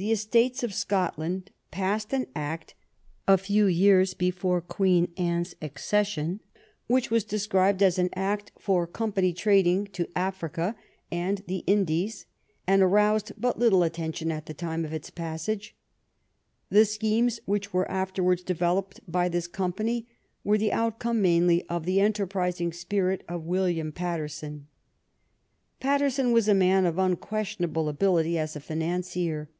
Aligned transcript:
The 0.00 0.12
Estates 0.12 0.62
of 0.62 0.72
Scotland 0.72 1.50
passed 1.72 2.12
an 2.14 2.28
act 2.36 2.76
a 3.26 3.36
few 3.36 3.66
year? 3.66 3.96
163 3.96 4.30
THE 4.30 4.30
RBIGN 4.30 4.58
OF 4.58 4.68
QUEEN 4.68 5.04
ANNE 5.04 5.06
before 5.08 5.14
Queen 5.20 5.28
Anne's 5.28 5.54
accession 5.60 6.40
which 6.86 7.10
was 7.10 7.24
described 7.24 7.82
as 7.82 7.98
an 7.98 8.08
act 8.14 8.52
for 8.60 8.86
company 8.86 9.32
trading 9.32 9.86
to 9.88 10.06
Africa 10.14 10.76
and 11.10 11.42
the 11.48 11.64
Indies^ 11.66 12.26
and 12.64 12.80
aroused 12.80 13.32
but 13.36 13.58
little 13.58 13.82
attention 13.82 14.30
at 14.30 14.46
the 14.46 14.54
time 14.54 14.84
of 14.84 14.92
its 14.92 15.10
passage. 15.10 15.74
The 16.68 16.84
schemes 16.84 17.40
which 17.44 17.72
were 17.72 17.90
afterwards 17.90 18.44
de 18.44 18.54
veloped 18.54 19.00
by 19.08 19.28
this 19.28 19.48
company 19.48 20.06
were 20.44 20.58
the 20.58 20.72
outcome 20.72 21.20
mainly 21.20 21.64
of 21.68 21.86
the 21.86 21.98
enterprising 22.00 22.72
spirit 22.72 23.24
of 23.28 23.42
William 23.42 23.90
Paterson, 23.90 24.68
Paterson 25.80 26.30
was 26.30 26.46
a 26.46 26.54
man 26.54 26.86
of 26.86 26.98
unquestionable 27.00 27.88
ability 27.88 28.38
as 28.38 28.54
a 28.54 28.60
financier. 28.60 29.50